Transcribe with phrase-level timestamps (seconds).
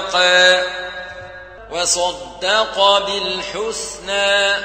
[0.00, 0.62] واتقى
[1.70, 4.56] وصدق بالحسنى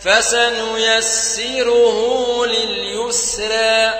[0.00, 1.98] فسنيسره
[2.46, 3.92] لليسرى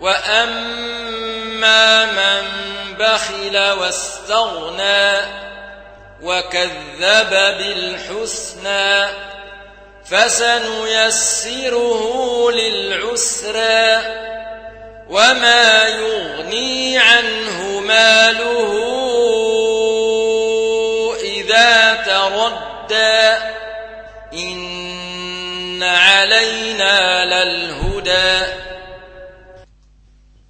[0.00, 2.42] وأما من
[2.98, 5.20] بخل واستغنى
[6.22, 9.08] وكذب بالحسنى
[10.04, 12.02] فسنيسره
[12.50, 14.02] للعسرى
[15.08, 19.01] وما يغني عنه ماله
[21.92, 23.36] إذا تردى
[24.32, 28.52] إن علينا للهدى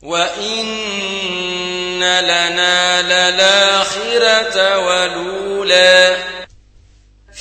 [0.03, 0.65] وإن
[2.21, 6.17] لنا للآخرة ولولا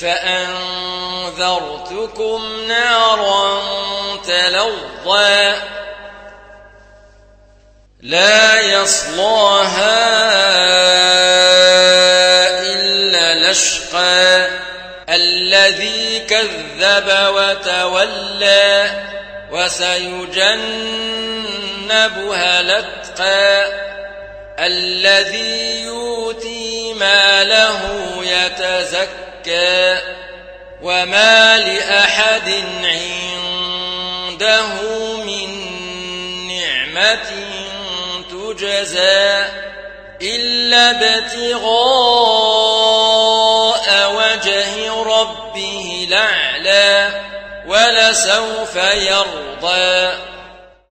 [0.00, 0.82] فأنذرتكم
[2.68, 3.62] نارا
[4.26, 5.54] تلظى
[8.00, 10.51] لا يصلاها
[15.12, 18.90] الذي كذب وتولى
[19.50, 20.20] وسيجنبها
[22.60, 23.82] الأتقى
[24.58, 27.80] الذي يؤتي ماله
[28.22, 29.98] يتزكى
[30.82, 34.66] وما لأحد عنده
[35.16, 35.48] من
[36.48, 37.30] نعمة
[38.30, 39.44] تجزى
[40.22, 42.81] إلا ابتغاء
[45.22, 47.10] ربه الأعلى
[47.66, 50.12] ولسوف يرضى